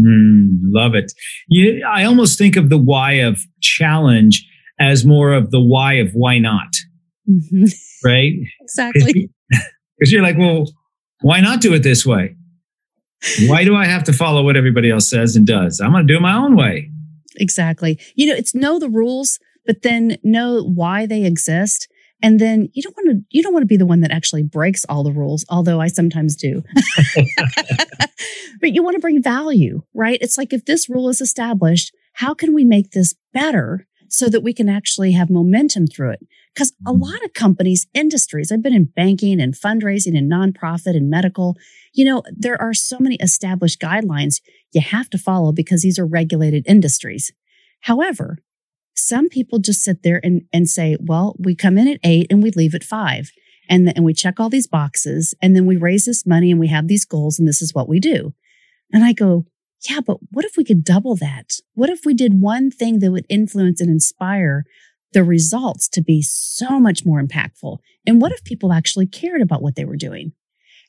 [0.00, 1.12] Mm, love it.
[1.48, 4.46] You, I almost think of the why of challenge
[4.80, 6.74] as more of the why of why not.
[7.28, 7.64] Mm-hmm.
[8.04, 8.32] Right?
[8.60, 9.30] Exactly.
[9.98, 10.64] Because you're like, well,
[11.20, 12.34] why not do it this way?
[13.46, 15.80] Why do I have to follow what everybody else says and does?
[15.80, 16.90] I'm going to do it my own way.
[17.36, 18.00] Exactly.
[18.16, 21.86] You know, it's know the rules, but then know why they exist.
[22.22, 24.44] And then you don't want to, you don't want to be the one that actually
[24.44, 26.62] breaks all the rules, although I sometimes do.
[28.60, 30.18] but you want to bring value, right?
[30.20, 34.42] It's like if this rule is established, how can we make this better so that
[34.42, 36.20] we can actually have momentum through it?
[36.54, 37.02] Because a mm-hmm.
[37.02, 41.56] lot of companies, industries, I've been in banking and fundraising and nonprofit and medical.
[41.92, 44.40] You know, there are so many established guidelines
[44.72, 47.32] you have to follow because these are regulated industries.
[47.80, 48.38] However,
[48.94, 52.42] some people just sit there and, and say, well, we come in at eight and
[52.42, 53.30] we leave at five.
[53.68, 56.68] And, and we check all these boxes and then we raise this money and we
[56.68, 58.34] have these goals and this is what we do.
[58.92, 59.46] And I go,
[59.88, 61.54] yeah, but what if we could double that?
[61.74, 64.64] What if we did one thing that would influence and inspire
[65.12, 67.78] the results to be so much more impactful?
[68.06, 70.32] And what if people actually cared about what they were doing?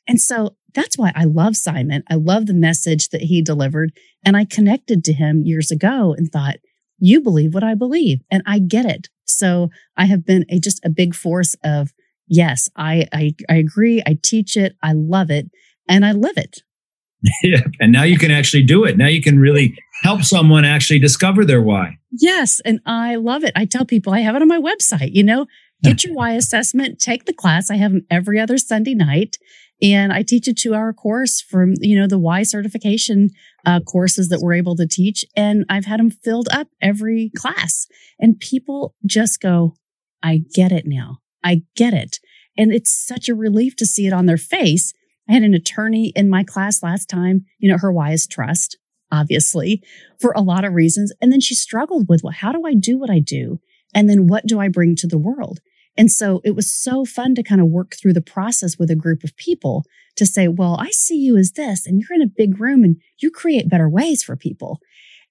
[0.07, 2.03] And so that's why I love Simon.
[2.09, 3.93] I love the message that he delivered.
[4.25, 6.57] And I connected to him years ago and thought,
[7.03, 9.09] you believe what I believe and I get it.
[9.25, 11.91] So I have been a, just a big force of,
[12.27, 14.01] yes, I, I, I agree.
[14.05, 14.77] I teach it.
[14.81, 15.51] I love it
[15.89, 16.59] and I live it.
[17.41, 17.61] Yeah.
[17.79, 18.97] And now you can actually do it.
[18.97, 21.97] Now you can really help someone actually discover their why.
[22.11, 22.59] Yes.
[22.65, 23.53] And I love it.
[23.55, 25.45] I tell people I have it on my website, you know,
[25.83, 27.69] get your why assessment, take the class.
[27.69, 29.37] I have them every other Sunday night.
[29.81, 33.29] And I teach a two hour course from, you know, the why certification
[33.65, 35.23] uh, courses that we're able to teach.
[35.35, 37.87] And I've had them filled up every class
[38.19, 39.75] and people just go,
[40.21, 41.19] I get it now.
[41.43, 42.19] I get it.
[42.57, 44.93] And it's such a relief to see it on their face
[45.29, 47.45] I had an attorney in my class last time.
[47.59, 48.77] You know, her why is trust,
[49.11, 49.81] obviously,
[50.19, 51.13] for a lot of reasons.
[51.21, 53.59] And then she struggled with, well, how do I do what I do?
[53.93, 55.59] And then what do I bring to the world?
[55.97, 58.95] And so it was so fun to kind of work through the process with a
[58.95, 62.27] group of people to say, well, I see you as this, and you're in a
[62.27, 64.79] big room and you create better ways for people.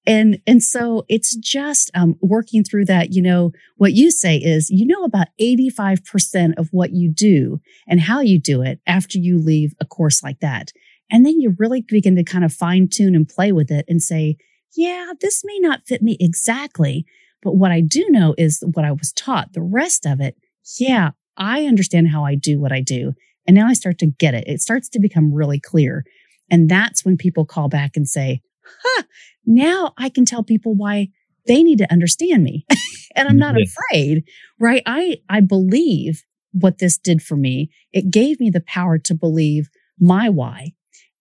[0.05, 3.13] And, and so it's just um, working through that.
[3.13, 8.01] You know, what you say is, you know, about 85% of what you do and
[8.01, 10.73] how you do it after you leave a course like that.
[11.11, 14.03] And then you really begin to kind of fine tune and play with it and
[14.03, 14.39] say,
[14.75, 17.05] yeah, this may not fit me exactly.
[17.43, 19.53] But what I do know is what I was taught.
[19.53, 20.37] The rest of it,
[20.79, 23.15] yeah, I understand how I do what I do.
[23.47, 24.45] And now I start to get it.
[24.47, 26.05] It starts to become really clear.
[26.51, 29.03] And that's when people call back and say, huh,
[29.45, 31.09] now I can tell people why
[31.47, 32.67] they need to understand me.
[33.17, 34.25] and I'm not afraid,
[34.61, 34.83] right?
[34.87, 37.71] I, I believe what this did for me.
[37.93, 40.75] It gave me the power to believe my why.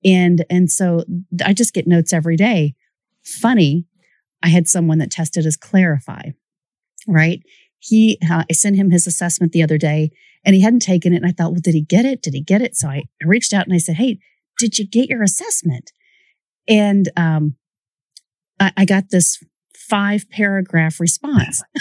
[0.03, 1.03] And, and so
[1.43, 2.75] I just get notes every day.
[3.23, 3.85] Funny.
[4.43, 6.31] I had someone that tested as clarify,
[7.07, 7.41] right?
[7.83, 10.11] He, uh, I sent him his assessment the other day
[10.45, 11.17] and he hadn't taken it.
[11.17, 12.21] And I thought, well, did he get it?
[12.21, 12.75] Did he get it?
[12.75, 14.19] So I, I reached out and I said, Hey,
[14.57, 15.91] did you get your assessment?
[16.67, 17.55] And um,
[18.59, 19.43] I, I got this
[19.75, 21.63] five paragraph response.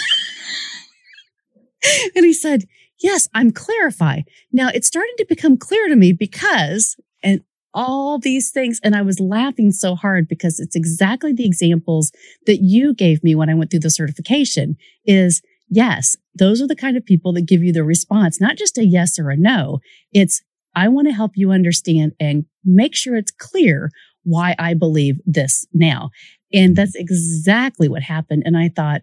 [2.15, 2.63] and he said,
[2.99, 4.21] Yes, I'm clarify.
[4.51, 7.41] Now it's starting to become clear to me because, and
[7.73, 8.79] all these things.
[8.83, 12.11] And I was laughing so hard because it's exactly the examples
[12.45, 14.75] that you gave me when I went through the certification
[15.05, 15.41] is
[15.71, 18.85] yes, those are the kind of people that give you the response, not just a
[18.85, 19.79] yes or a no.
[20.13, 20.43] It's,
[20.75, 23.89] I want to help you understand and make sure it's clear
[24.23, 26.11] why I believe this now.
[26.53, 27.01] And that's mm-hmm.
[27.01, 28.43] exactly what happened.
[28.45, 29.01] And I thought,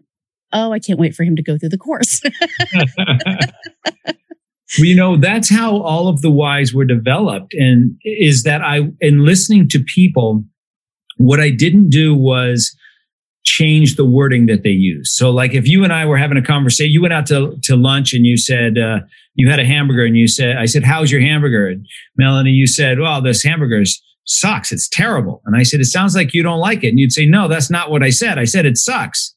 [0.53, 2.21] oh, I can't wait for him to go through the course.
[4.07, 4.15] well,
[4.79, 7.55] you know, that's how all of the whys were developed.
[7.55, 10.45] And is that I, in listening to people,
[11.17, 12.75] what I didn't do was
[13.49, 15.17] change the wording that they use.
[15.17, 17.77] So, like if you and I were having a conversation, you went out to, to
[17.77, 19.01] lunch and you said, uh,
[19.35, 21.67] you had a hamburger and you said, I said, how's your hamburger?
[21.69, 21.87] And
[22.17, 23.85] Melanie, you said, well, this hamburger
[24.27, 24.71] sucks.
[24.71, 25.41] It's terrible.
[25.47, 26.89] And I said, it sounds like you don't like it.
[26.89, 28.39] And you'd say, no, that's not what I said.
[28.39, 29.35] I said, it sucks.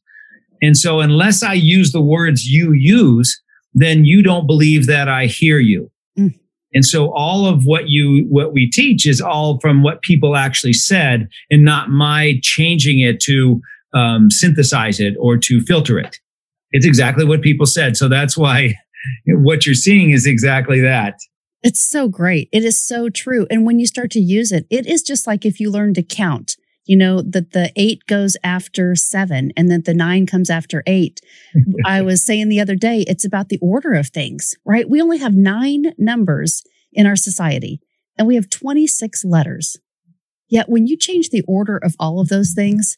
[0.62, 3.42] And so unless I use the words you use,
[3.74, 5.90] then you don't believe that I hear you.
[6.20, 6.38] Mm.
[6.74, 10.74] And so all of what you, what we teach is all from what people actually
[10.74, 13.62] said and not my changing it to
[13.94, 16.18] um, synthesize it or to filter it.
[16.72, 17.98] It's exactly what people said.
[17.98, 18.76] So that's why
[19.28, 21.16] what you're seeing is exactly that.
[21.64, 22.50] It's so great.
[22.52, 23.46] It is so true.
[23.50, 26.04] And when you start to use it, it is just like if you learn to
[26.04, 30.82] count, you know, that the eight goes after seven and that the nine comes after
[30.88, 31.22] eight.
[31.86, 34.90] I was saying the other day, it's about the order of things, right?
[34.90, 37.80] We only have nine numbers in our society
[38.18, 39.78] and we have 26 letters.
[40.50, 42.98] Yet when you change the order of all of those things,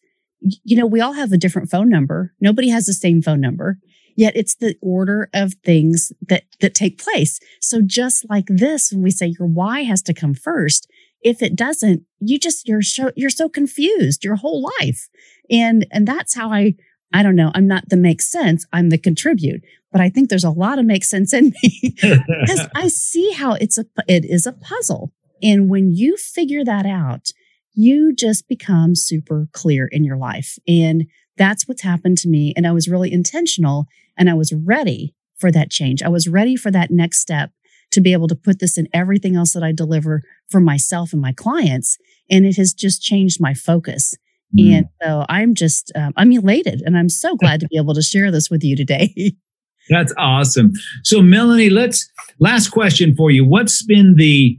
[0.63, 2.33] you know, we all have a different phone number.
[2.39, 3.79] Nobody has the same phone number.
[4.15, 7.39] Yet it's the order of things that, that take place.
[7.59, 10.87] So just like this, when we say your why has to come first,
[11.21, 15.09] if it doesn't, you just, you're so, you're so confused your whole life.
[15.49, 16.75] And, and that's how I,
[17.11, 17.51] I don't know.
[17.55, 18.65] I'm not the make sense.
[18.71, 22.67] I'm the contribute, but I think there's a lot of make sense in me because
[22.75, 25.11] I see how it's a, it is a puzzle.
[25.41, 27.31] And when you figure that out,
[27.73, 30.57] you just become super clear in your life.
[30.67, 31.07] And
[31.37, 32.53] that's what's happened to me.
[32.55, 36.03] And I was really intentional and I was ready for that change.
[36.03, 37.51] I was ready for that next step
[37.91, 41.21] to be able to put this in everything else that I deliver for myself and
[41.21, 41.97] my clients.
[42.29, 44.15] And it has just changed my focus.
[44.57, 44.77] Mm.
[44.77, 48.01] And so I'm just, um, I'm elated and I'm so glad to be able to
[48.01, 49.33] share this with you today.
[49.89, 50.73] That's awesome.
[51.03, 52.09] So, Melanie, let's,
[52.39, 53.45] last question for you.
[53.45, 54.57] What's been the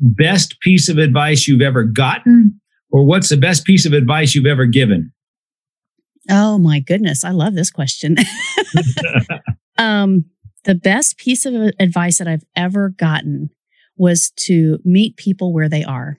[0.00, 4.46] best piece of advice you've ever gotten, or what's the best piece of advice you've
[4.46, 5.12] ever given?
[6.30, 8.16] Oh my goodness, I love this question.
[9.78, 10.26] um,
[10.64, 13.50] the best piece of advice that I've ever gotten
[13.96, 16.18] was to meet people where they are.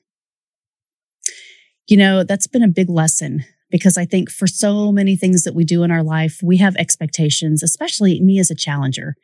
[1.88, 5.56] You know, that's been a big lesson because I think for so many things that
[5.56, 9.16] we do in our life, we have expectations, especially me as a challenger.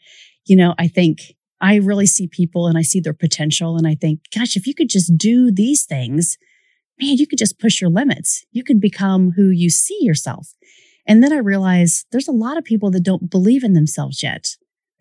[0.46, 1.36] You know, I think
[1.66, 4.76] I really see people and I see their potential and I think, gosh, if you
[4.76, 6.38] could just do these things,
[7.02, 8.46] man, you could just push your limits.
[8.52, 10.54] You could become who you see yourself.
[11.08, 14.50] And then I realize there's a lot of people that don't believe in themselves yet.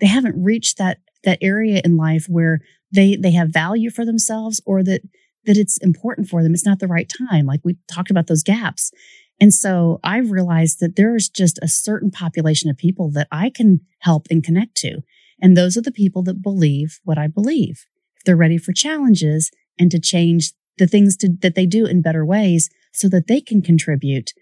[0.00, 2.60] They haven't reached that, that area in life where
[2.90, 5.02] they, they have value for themselves or that,
[5.44, 6.54] that it's important for them.
[6.54, 7.44] It's not the right time.
[7.44, 8.90] Like we talked about those gaps.
[9.38, 13.80] And so I realized that there's just a certain population of people that I can
[13.98, 15.02] help and connect to.
[15.44, 17.84] And those are the people that believe what I believe.
[18.16, 22.00] If they're ready for challenges and to change the things to, that they do in
[22.00, 24.32] better ways so that they can contribute,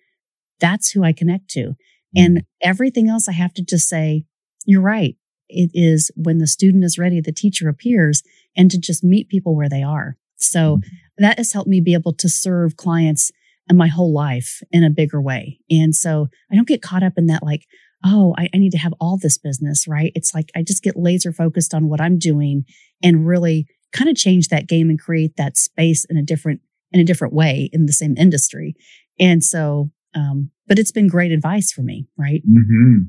[0.60, 1.74] that's who I connect to.
[2.14, 2.68] And mm-hmm.
[2.68, 4.26] everything else I have to just say,
[4.64, 5.16] you're right.
[5.48, 8.22] It is when the student is ready, the teacher appears
[8.56, 10.16] and to just meet people where they are.
[10.36, 11.24] So mm-hmm.
[11.24, 13.32] that has helped me be able to serve clients
[13.68, 15.58] and my whole life in a bigger way.
[15.68, 17.66] And so I don't get caught up in that, like,
[18.04, 20.12] oh, I, I, need to have all this business, right?
[20.14, 22.64] It's like I just get laser focused on what I'm doing
[23.02, 26.60] and really kind of change that game and create that space in a different
[26.92, 28.74] in a different way in the same industry.
[29.18, 32.42] And so, um, but it's been great advice for me, right?
[32.46, 33.04] Mm-hmm.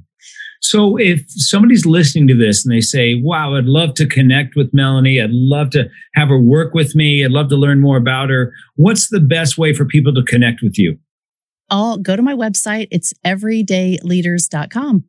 [0.62, 4.74] So if somebody's listening to this and they say, wow, I'd love to connect with
[4.74, 5.20] Melanie.
[5.20, 7.26] I'd love to have her work with me.
[7.26, 8.54] I'd love to learn more about her.
[8.76, 10.98] What's the best way for people to connect with you?
[11.70, 12.88] I'll go to my website.
[12.92, 15.06] It's everydayleaders.com.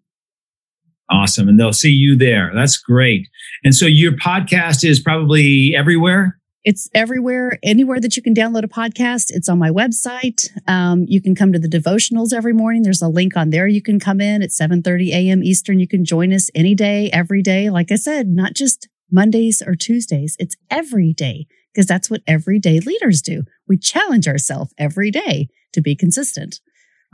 [1.11, 1.49] Awesome.
[1.49, 2.51] And they'll see you there.
[2.55, 3.29] That's great.
[3.63, 6.39] And so your podcast is probably everywhere?
[6.65, 9.27] It's everywhere, anywhere that you can download a podcast.
[9.29, 10.49] It's on my website.
[10.67, 12.83] Um, you can come to the devotionals every morning.
[12.83, 13.69] There's a link on there.
[13.69, 15.45] You can come in at 7:30 a.m.
[15.45, 15.79] Eastern.
[15.79, 17.69] You can join us any day, every day.
[17.69, 20.37] Like I said, not just Mondays or Tuesdays.
[20.39, 23.43] It's every day because that's what everyday leaders do.
[23.69, 26.61] We challenge ourselves every day to be consistent.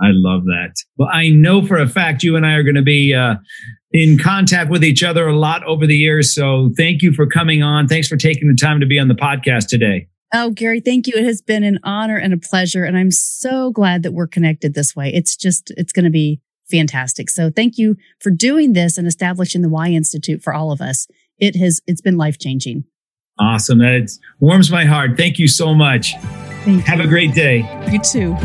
[0.01, 0.75] I love that.
[0.97, 3.35] Well, I know for a fact you and I are going to be uh,
[3.93, 6.35] in contact with each other a lot over the years.
[6.35, 7.87] So thank you for coming on.
[7.87, 10.09] Thanks for taking the time to be on the podcast today.
[10.33, 11.15] Oh, Gary, thank you.
[11.17, 12.85] It has been an honor and a pleasure.
[12.85, 15.13] And I'm so glad that we're connected this way.
[15.13, 16.41] It's just, it's going to be
[16.71, 17.29] fantastic.
[17.29, 21.09] So thank you for doing this and establishing the Why Institute for all of us.
[21.39, 22.85] It has, it's been life changing.
[23.41, 23.79] Awesome.
[23.79, 25.17] That warms my heart.
[25.17, 26.15] Thank you so much.
[26.65, 27.05] Thank Have you.
[27.05, 27.59] a great day.
[27.91, 28.37] You too.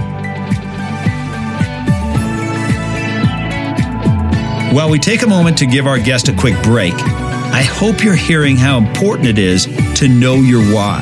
[4.74, 8.16] While we take a moment to give our guest a quick break, I hope you're
[8.16, 9.66] hearing how important it is
[10.00, 11.02] to know your why.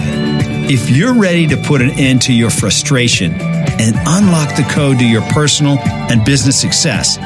[0.70, 5.06] If you're ready to put an end to your frustration and unlock the code to
[5.06, 7.18] your personal and business success,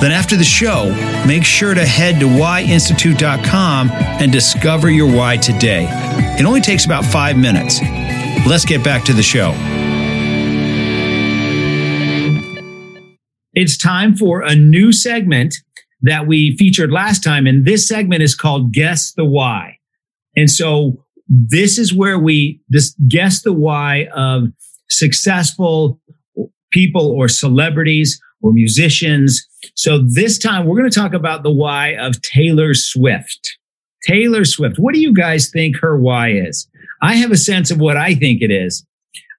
[0.00, 0.94] then after the show,
[1.26, 5.88] make sure to head to whyinstitute.com and discover your why today.
[6.38, 7.80] It only takes about five minutes.
[8.46, 9.52] Let's get back to the show.
[13.54, 15.56] It's time for a new segment
[16.02, 17.46] that we featured last time.
[17.46, 19.78] And this segment is called Guess the Why.
[20.36, 24.44] And so this is where we just guess the why of
[24.88, 26.00] successful
[26.70, 29.46] people or celebrities or musicians.
[29.74, 33.58] So this time we're going to talk about the why of Taylor Swift.
[34.04, 34.78] Taylor Swift.
[34.78, 36.68] What do you guys think her why is?
[37.02, 38.84] I have a sense of what I think it is.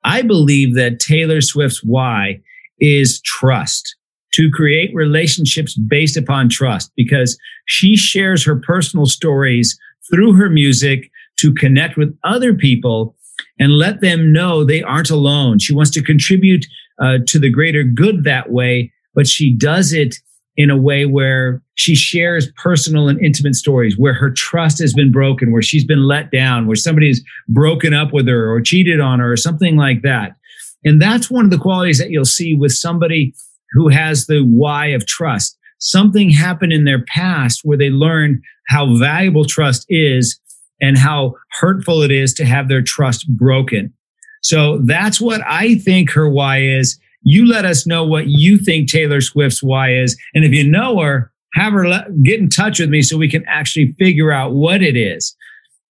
[0.03, 2.41] I believe that Taylor Swift's why
[2.79, 3.95] is trust
[4.33, 9.77] to create relationships based upon trust because she shares her personal stories
[10.09, 13.15] through her music to connect with other people
[13.59, 15.59] and let them know they aren't alone.
[15.59, 16.65] She wants to contribute
[17.01, 20.15] uh, to the greater good that way, but she does it
[20.57, 25.11] in a way where she shares personal and intimate stories where her trust has been
[25.11, 29.19] broken, where she's been let down, where somebody's broken up with her or cheated on
[29.19, 30.35] her or something like that.
[30.83, 33.33] And that's one of the qualities that you'll see with somebody
[33.71, 35.57] who has the why of trust.
[35.79, 40.37] Something happened in their past where they learned how valuable trust is
[40.81, 43.93] and how hurtful it is to have their trust broken.
[44.41, 46.99] So that's what I think her why is.
[47.23, 50.17] You let us know what you think Taylor Swift's why is.
[50.33, 53.29] And if you know her, have her let, get in touch with me so we
[53.29, 55.35] can actually figure out what it is.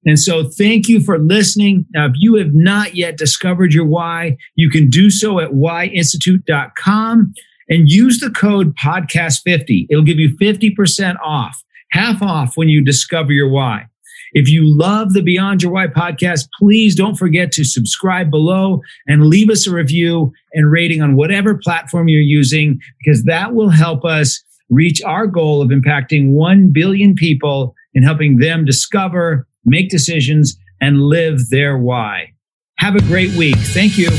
[0.05, 1.85] And so thank you for listening.
[1.93, 7.33] Now, if you have not yet discovered your why, you can do so at whyinstitute.com
[7.67, 9.87] and use the code podcast50.
[9.89, 13.88] It'll give you 50% off, half off when you discover your why.
[14.33, 19.25] If you love the Beyond Your Why podcast, please don't forget to subscribe below and
[19.25, 24.05] leave us a review and rating on whatever platform you're using, because that will help
[24.05, 30.55] us reach our goal of impacting 1 billion people and helping them discover, make decisions,
[30.79, 32.31] and live their why.
[32.77, 33.57] Have a great week.
[33.57, 34.09] Thank you.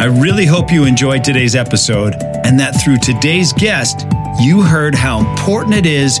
[0.00, 2.14] I really hope you enjoyed today's episode
[2.44, 4.06] and that through today's guest,
[4.40, 6.20] you heard how important it is